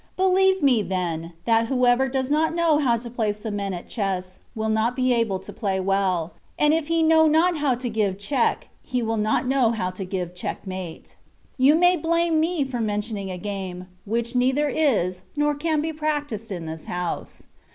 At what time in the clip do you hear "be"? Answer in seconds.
4.95-5.13, 15.81-15.93